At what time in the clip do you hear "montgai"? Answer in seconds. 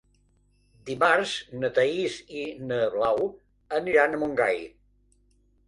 4.25-4.61